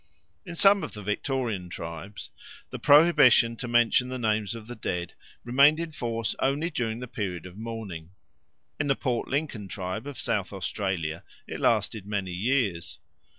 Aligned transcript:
In 0.47 0.55
some 0.55 0.81
of 0.83 0.93
the 0.93 1.03
Victorian 1.03 1.69
tribes 1.69 2.31
the 2.71 2.79
prohibition 2.79 3.55
to 3.57 3.67
mention 3.67 4.09
the 4.09 4.17
names 4.17 4.55
of 4.55 4.65
the 4.65 4.73
dead 4.75 5.13
remained 5.43 5.79
in 5.79 5.91
force 5.91 6.33
only 6.39 6.71
during 6.71 6.97
the 7.01 7.07
period 7.07 7.45
of 7.45 7.55
mourning; 7.55 8.09
in 8.79 8.87
the 8.87 8.95
Port 8.95 9.27
Lincoln 9.27 9.67
tribe 9.67 10.07
of 10.07 10.19
South 10.19 10.53
Australia 10.53 11.23
it 11.45 11.59
lasted 11.59 12.07
many 12.07 12.31
years. 12.33 12.97